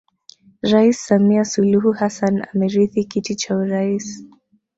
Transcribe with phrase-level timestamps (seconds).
[0.71, 4.23] Rais Samia Suluhu Hassan amerithi kiti cha urais